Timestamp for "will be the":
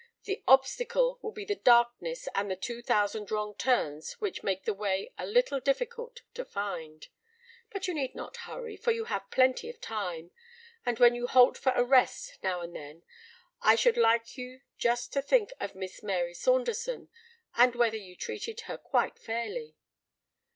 1.21-1.53